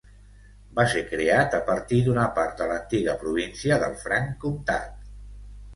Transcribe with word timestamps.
Va 0.79 0.85
ser 0.93 1.03
creat 1.11 1.57
a 1.57 1.61
partir 1.69 1.99
d'una 2.07 2.25
part 2.39 2.59
de 2.63 2.69
l'antiga 2.73 3.17
província 3.27 3.79
del 3.87 3.99
Franc 4.07 4.37
Comtat. 4.47 4.99